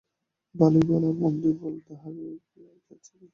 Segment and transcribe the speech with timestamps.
[0.55, 2.13] ভালোই বল আর মন্দই বল, তাহার
[2.91, 3.25] আছে কী।